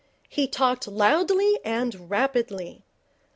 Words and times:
He 0.29 0.47
talked 0.47 0.87
loudly 0.87 1.59
and 1.63 2.09
rapidly. 2.09 2.81